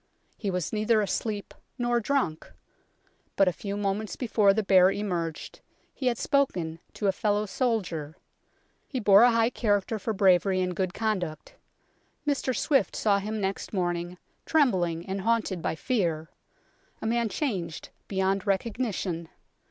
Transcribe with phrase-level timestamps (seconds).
[0.35, 2.51] He was neither asleep nor drunk.
[3.35, 5.59] But a few moments before the bear emerged
[5.93, 8.15] he had spoken to a fellow soldier;
[8.87, 11.53] he bore a high character for bravery and good conduct.
[12.25, 16.31] Mr Swifte saw him next morning, trembling and haunted by fear,
[16.99, 19.29] a man changed beyond recogni tion.